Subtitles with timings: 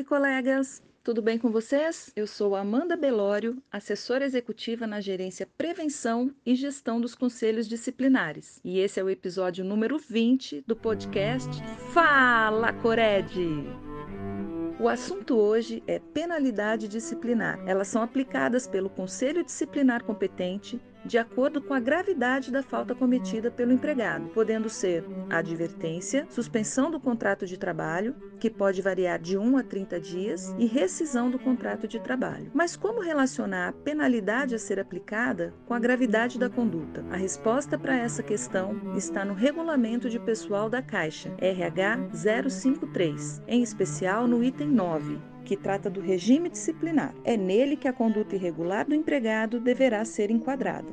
[0.00, 0.82] Oi, colegas!
[1.04, 2.10] Tudo bem com vocês?
[2.16, 8.62] Eu sou Amanda Belório, assessora executiva na gerência Prevenção e Gestão dos Conselhos Disciplinares.
[8.64, 11.50] E esse é o episódio número 20 do podcast
[11.92, 13.30] Fala Cored!
[14.80, 17.62] O assunto hoje é penalidade disciplinar.
[17.66, 23.50] Elas são aplicadas pelo Conselho Disciplinar competente de acordo com a gravidade da falta cometida
[23.50, 29.56] pelo empregado, podendo ser advertência, suspensão do contrato de trabalho, que pode variar de 1
[29.58, 32.50] a 30 dias, e rescisão do contrato de trabalho.
[32.54, 37.04] Mas como relacionar a penalidade a ser aplicada com a gravidade da conduta?
[37.10, 42.10] A resposta para essa questão está no Regulamento de Pessoal da Caixa, RH
[42.48, 47.12] 053, em especial no item 9, que trata do regime disciplinar.
[47.24, 50.86] É nele que a conduta irregular do empregado deverá ser enquadrada.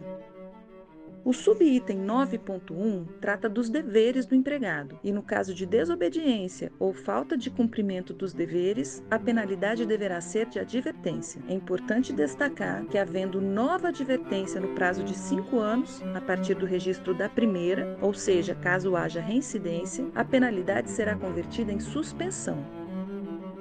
[1.24, 7.38] O subitem 9.1 trata dos deveres do empregado, e no caso de desobediência ou falta
[7.38, 11.40] de cumprimento dos deveres, a penalidade deverá ser de advertência.
[11.48, 16.66] É importante destacar que, havendo nova advertência no prazo de cinco anos, a partir do
[16.66, 22.87] registro da primeira, ou seja, caso haja reincidência, a penalidade será convertida em suspensão.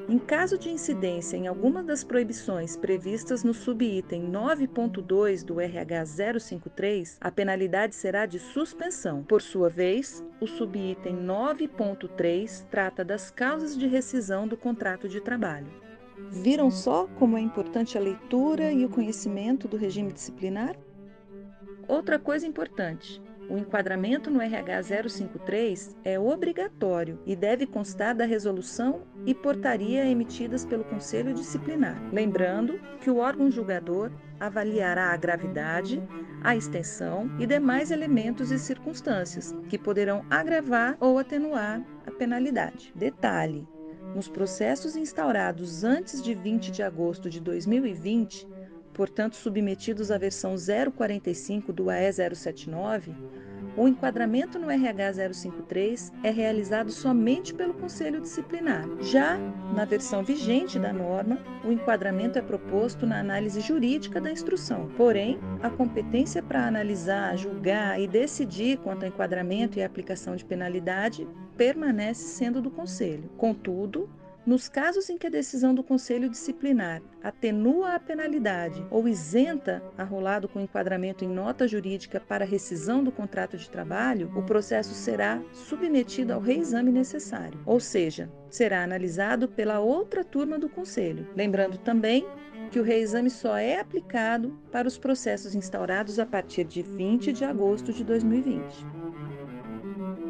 [0.09, 6.05] Em caso de incidência em alguma das proibições previstas no subitem 9.2 do RH
[6.39, 9.25] 053, a penalidade será de suspensão.
[9.25, 15.67] Por sua vez, o subitem 9.3 trata das causas de rescisão do contrato de trabalho.
[16.31, 20.77] Viram só como é importante a leitura e o conhecimento do regime disciplinar?
[21.89, 29.03] Outra coisa importante: o enquadramento no RH 053 é obrigatório e deve constar da resolução
[29.25, 32.01] e portaria emitidas pelo Conselho Disciplinar.
[32.13, 36.03] Lembrando que o órgão julgador avaliará a gravidade,
[36.43, 42.93] a extensão e demais elementos e circunstâncias que poderão agravar ou atenuar a penalidade.
[42.95, 43.67] Detalhe:
[44.15, 48.49] nos processos instaurados antes de 20 de agosto de 2020,
[48.97, 50.55] portanto submetidos à versão
[50.97, 53.15] 045 do AE 079,
[53.77, 58.89] o enquadramento no RH 053 é realizado somente pelo Conselho Disciplinar.
[59.03, 59.37] Já
[59.75, 64.89] na versão vigente da norma, o enquadramento é proposto na análise jurídica da instrução.
[64.97, 71.29] Porém, a competência para analisar, julgar e decidir quanto ao enquadramento e aplicação de penalidade
[71.55, 73.29] permanece sendo do Conselho.
[73.37, 74.09] Contudo,
[74.47, 80.49] nos casos em que a decisão do Conselho Disciplinar atenua a penalidade ou isenta arrolado
[80.49, 86.33] com enquadramento em nota jurídica para rescisão do contrato de trabalho, o processo será submetido
[86.33, 91.27] ao reexame necessário, ou seja, será analisado pela outra turma do Conselho.
[91.35, 92.25] Lembrando também
[92.71, 97.45] que o reexame só é aplicado para os processos instaurados a partir de 20 de
[97.45, 98.96] agosto de 2020.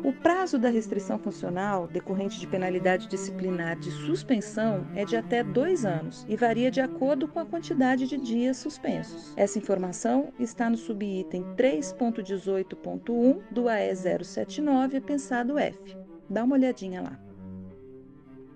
[0.06, 5.84] O prazo da restrição funcional decorrente de penalidade disciplinar de suspensão é de até dois
[5.84, 9.34] anos e varia de acordo com a quantidade de dias suspensos.
[9.36, 15.96] Essa informação está no subitem 3.18.1 do AE 079, pensado F.
[16.30, 17.18] Dá uma olhadinha lá.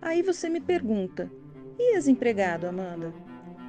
[0.01, 1.29] Aí você me pergunta:
[1.77, 3.13] e ex-empregado, Amanda?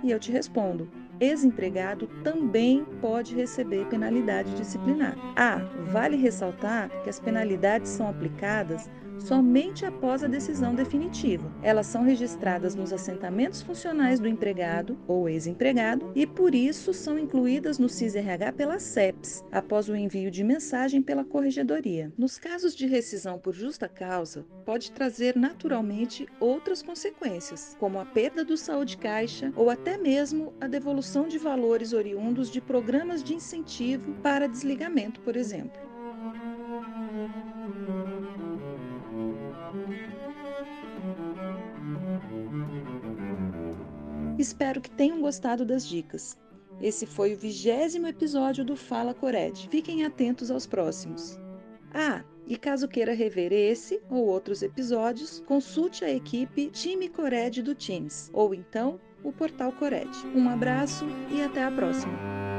[0.03, 0.88] E eu te respondo:
[1.21, 5.15] ex-empregado também pode receber penalidade disciplinar.
[5.35, 5.61] Ah,
[5.91, 8.89] vale ressaltar que as penalidades são aplicadas
[9.21, 11.51] somente após a decisão definitiva.
[11.61, 17.77] Elas são registradas nos assentamentos funcionais do empregado ou ex-empregado e, por isso, são incluídas
[17.77, 22.11] no CIS-RH pela CEPS, após o envio de mensagem pela corregedoria.
[22.17, 28.43] Nos casos de rescisão por justa causa, pode trazer naturalmente outras consequências, como a perda
[28.43, 34.13] do saúde caixa ou até mesmo a devolução de valores oriundos de programas de incentivo
[34.23, 35.91] para desligamento, por exemplo.
[44.41, 46.35] Espero que tenham gostado das dicas.
[46.81, 49.69] Esse foi o vigésimo episódio do Fala Cored.
[49.69, 51.40] Fiquem atentos aos próximos.
[51.94, 57.75] Ah, e caso queira rever esse ou outros episódios, consulte a equipe Time Cored do
[57.75, 60.10] Teams ou então o portal Cored.
[60.36, 62.50] Um abraço e até a próxima!